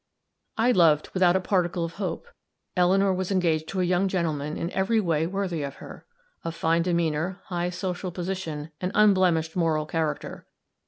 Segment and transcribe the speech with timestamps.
[0.57, 2.25] I loved, without a particle of hope.
[2.75, 6.07] Eleanor was engaged to a young gentleman in every way worthy of her:
[6.43, 10.47] of fine demeanor, high social position, and unblemished moral character.